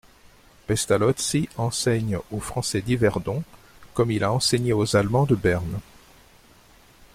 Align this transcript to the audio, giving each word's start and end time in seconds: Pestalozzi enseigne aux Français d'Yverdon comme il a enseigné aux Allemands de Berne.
Pestalozzi 0.65 1.47
enseigne 1.59 2.17
aux 2.31 2.39
Français 2.39 2.81
d'Yverdon 2.81 3.43
comme 3.93 4.09
il 4.09 4.23
a 4.23 4.31
enseigné 4.33 4.73
aux 4.73 4.95
Allemands 4.95 5.27
de 5.27 5.35
Berne. 5.35 5.79